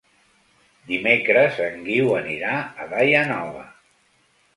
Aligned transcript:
Dimecres 0.91 1.59
en 1.65 1.77
Guiu 1.89 2.09
anirà 2.21 2.55
a 2.63 2.87
Daia 2.95 3.21
Nova. 3.33 3.63